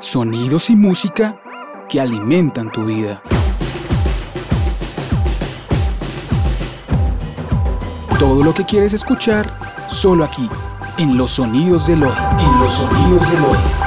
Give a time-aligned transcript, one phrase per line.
[0.00, 1.40] Sonidos y música
[1.88, 3.22] que alimentan tu vida.
[8.18, 10.48] Todo lo que quieres escuchar, solo aquí,
[10.98, 12.12] en los sonidos del hoy.
[12.38, 13.83] En los sonidos del hoy.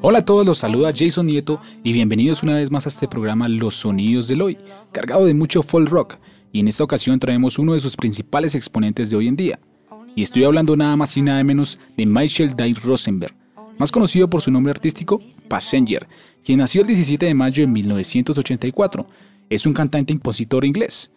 [0.00, 3.50] Hola a todos, los saluda Jason Nieto y bienvenidos una vez más a este programa
[3.50, 4.56] Los Sonidos del Hoy,
[4.92, 6.16] cargado de mucho folk rock,
[6.52, 9.60] y en esta ocasión traemos uno de sus principales exponentes de hoy en día.
[10.14, 13.34] Y estoy hablando nada más y nada menos de Michael Dye Rosenberg,
[13.78, 16.08] más conocido por su nombre artístico Passenger,
[16.42, 19.06] quien nació el 17 de mayo de 1984.
[19.50, 21.12] Es un cantante impositor inglés.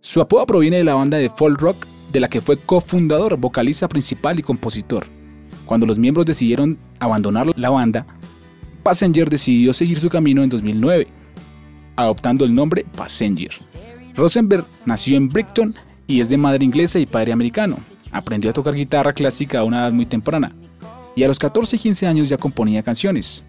[0.00, 3.88] Su apodo proviene de la banda de folk rock de la que fue cofundador, vocalista
[3.88, 5.06] principal y compositor.
[5.64, 8.06] Cuando los miembros decidieron abandonar la banda,
[8.82, 11.08] Passenger decidió seguir su camino en 2009,
[11.96, 13.50] adoptando el nombre Passenger.
[14.14, 15.74] Rosenberg nació en Brighton
[16.06, 17.78] y es de madre inglesa y padre americano.
[18.10, 20.52] Aprendió a tocar guitarra clásica a una edad muy temprana
[21.16, 23.44] y a los 14 y 15 años ya componía canciones.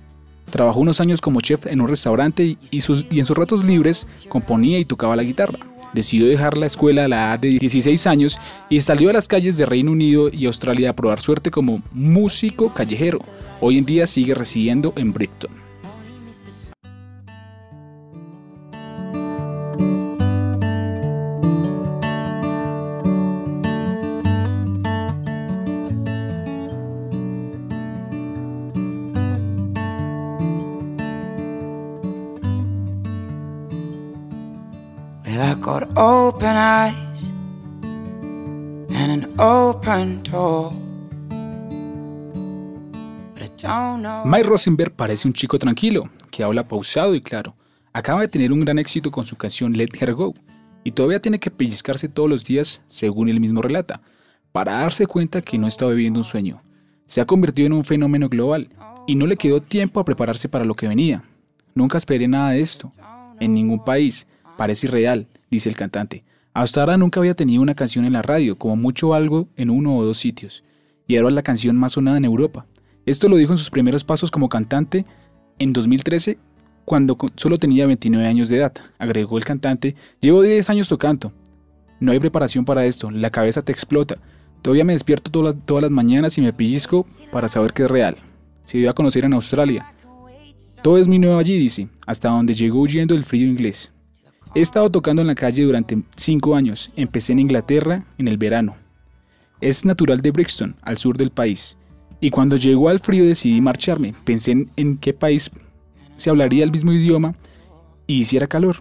[0.49, 4.79] Trabajó unos años como chef en un restaurante y, y en sus ratos libres componía
[4.79, 5.59] y tocaba la guitarra
[5.93, 9.57] decidió dejar la escuela a la edad de 16 años y salió a las calles
[9.57, 13.19] de Reino Unido y Australia a probar suerte como músico callejero.
[13.61, 15.62] Hoy en día sigue residiendo en Brighton.
[35.95, 37.31] Open eyes
[38.95, 40.73] and an open door.
[44.25, 47.55] Mike Rosenberg parece un chico tranquilo, que habla pausado y claro.
[47.93, 50.33] Acaba de tener un gran éxito con su canción Let Her Go,
[50.83, 54.01] y todavía tiene que pellizcarse todos los días, según él mismo relata,
[54.51, 56.61] para darse cuenta que no está viviendo un sueño.
[57.05, 58.69] Se ha convertido en un fenómeno global,
[59.07, 61.23] y no le quedó tiempo a prepararse para lo que venía.
[61.73, 62.91] Nunca esperé nada de esto,
[63.39, 64.27] en ningún país,
[64.57, 66.23] Parece irreal, dice el cantante.
[66.53, 69.97] Hasta ahora nunca había tenido una canción en la radio, como mucho algo en uno
[69.97, 70.63] o dos sitios,
[71.07, 72.67] y era la canción más sonada en Europa.
[73.05, 75.05] Esto lo dijo en sus primeros pasos como cantante
[75.57, 76.37] en 2013,
[76.85, 78.73] cuando solo tenía 29 años de edad.
[78.99, 81.33] Agregó el cantante, llevo 10 años tocando.
[81.99, 84.17] No hay preparación para esto, la cabeza te explota.
[84.61, 88.15] Todavía me despierto todas todas las mañanas y me pellizco para saber que es real.
[88.63, 89.91] Se dio a conocer en Australia.
[90.81, 93.91] Todo es mi nuevo allí, dice, hasta donde llegó huyendo el frío inglés.
[94.55, 96.91] He estado tocando en la calle durante cinco años.
[96.95, 98.75] Empecé en Inglaterra en el verano.
[99.61, 101.75] Es natural de Brixton, al sur del país.
[102.21, 104.13] Y cuando llegó al frío decidí marcharme.
[104.23, 105.49] Pensé en, qué país
[106.17, 107.33] se hablaría el mismo idioma
[108.05, 108.77] y hiciera calor.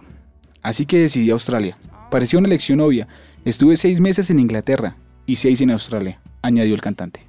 [0.61, 1.75] Así que decidí Australia.
[2.11, 3.07] Parecía una elección obvia.
[3.43, 4.95] Estuve seis meses en Inglaterra
[5.25, 7.21] y seis en Australia, añadió el cantante.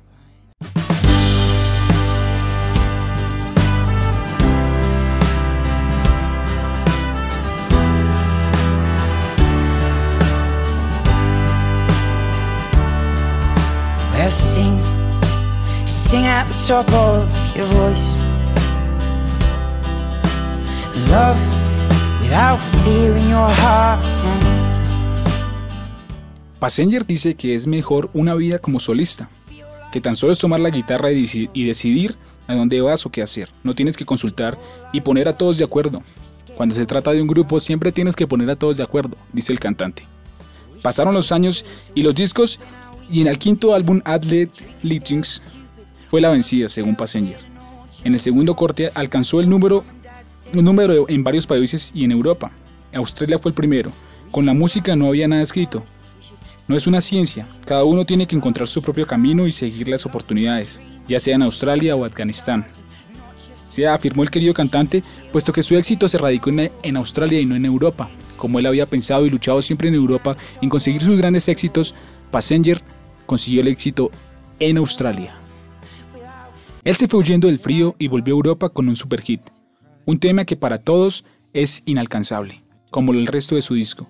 [26.59, 29.29] Passenger dice que es mejor una vida como solista,
[29.93, 33.51] que tan solo es tomar la guitarra y decidir a dónde vas o qué hacer.
[33.63, 34.59] No tienes que consultar
[34.91, 36.03] y poner a todos de acuerdo.
[36.57, 39.53] Cuando se trata de un grupo siempre tienes que poner a todos de acuerdo, dice
[39.53, 40.09] el cantante.
[40.85, 41.65] Pasaron los años
[41.95, 42.61] y los discos
[43.11, 45.43] y en el quinto álbum Athlete Litings
[46.09, 47.39] fue la vencida según Passenger.
[48.05, 49.85] En el segundo corte alcanzó el número,
[50.53, 52.53] un número en varios países y en Europa.
[52.93, 53.91] Australia fue el primero.
[54.31, 55.83] Con la música no había nada escrito.
[56.67, 60.07] No es una ciencia, cada uno tiene que encontrar su propio camino y seguir las
[60.07, 62.65] oportunidades, ya sea en Australia o Afganistán.
[63.69, 65.03] Se afirmó el querido cantante,
[65.33, 68.09] puesto que su éxito se radicó en, Australia y no en Europa.
[68.37, 71.95] Como él había pensado y luchado siempre en Europa en conseguir sus grandes éxitos,
[72.31, 72.81] Passenger
[73.27, 74.11] consiguió el éxito
[74.59, 75.35] en Australia.
[76.85, 79.41] Él se fue huyendo del frío y volvió a Europa con un super hit,
[80.05, 84.07] un tema que para todos es inalcanzable, como el resto de su disco,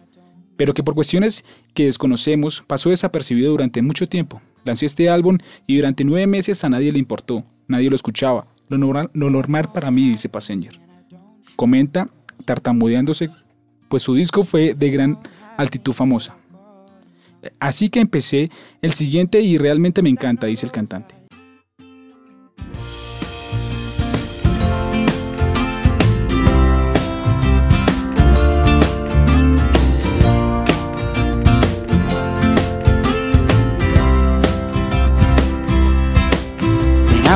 [0.57, 4.43] pero que por cuestiones que desconocemos pasó desapercibido durante mucho tiempo.
[4.65, 8.47] Lancé este álbum y durante nueve meses a nadie le importó, nadie lo escuchaba.
[8.69, 10.81] Lo normal, lo normal para mí, dice Passenger.
[11.55, 12.09] Comenta,
[12.45, 13.31] tartamudeándose,
[13.89, 15.19] pues su disco fue de gran
[15.57, 16.37] altitud famosa.
[17.61, 18.51] Así que empecé
[18.83, 21.25] el siguiente y realmente me encanta, dice el cantante.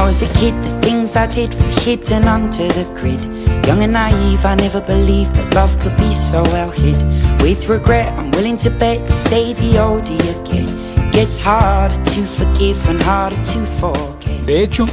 [0.08, 3.38] was a kid, the things I did were hidden the grid.
[3.69, 6.97] Young and naive, I never believed that love could be so well hid.
[7.43, 10.67] With regret, I'm willing to bet, say the older you
[11.12, 12.99] gets to forgive and
[13.44, 14.47] to forget.
[14.47, 14.87] De hecho,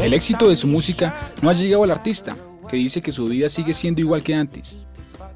[0.00, 2.36] el éxito de su música no ha llegado al artista,
[2.68, 4.78] que dice que su vida sigue siendo igual que antes.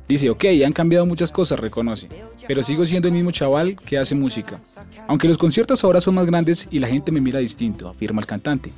[0.06, 2.08] Dice, ok, han cambiado muchas cosas, reconoce,
[2.46, 4.60] pero sigo siendo el mismo chaval que hace música.
[5.08, 8.26] Aunque los conciertos ahora son más grandes y la gente me mira distinto, afirma el
[8.28, 8.70] cantante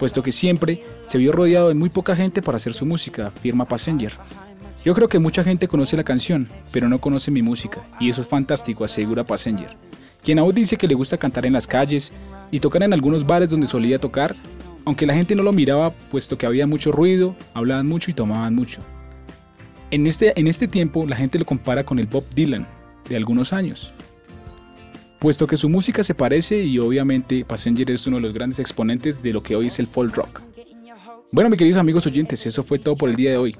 [0.00, 3.66] puesto que siempre se vio rodeado de muy poca gente para hacer su música, afirma
[3.66, 4.14] Passenger.
[4.82, 8.22] Yo creo que mucha gente conoce la canción, pero no conoce mi música, y eso
[8.22, 9.76] es fantástico, asegura Passenger,
[10.22, 12.14] quien aún dice que le gusta cantar en las calles
[12.50, 14.34] y tocar en algunos bares donde solía tocar,
[14.86, 18.54] aunque la gente no lo miraba puesto que había mucho ruido, hablaban mucho y tomaban
[18.54, 18.80] mucho.
[19.90, 22.66] En este, en este tiempo la gente lo compara con el Bob Dylan
[23.06, 23.92] de algunos años,
[25.20, 29.22] puesto que su música se parece y obviamente Passenger es uno de los grandes exponentes
[29.22, 30.42] de lo que hoy es el folk rock.
[31.30, 33.56] Bueno, mis queridos amigos oyentes, eso fue todo por el día de hoy.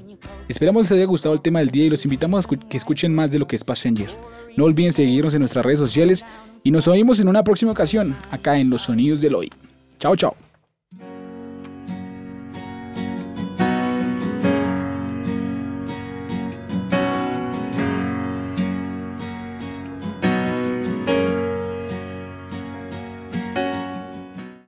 [0.49, 3.31] Esperamos les haya gustado el tema del día y los invitamos a que escuchen más
[3.31, 4.11] de lo que es Passenger.
[4.57, 6.25] No olviden seguirnos en nuestras redes sociales
[6.65, 9.51] y nos oímos en una próxima ocasión acá en Los Sonidos del Hoy.
[10.01, 10.50] Chao, chao.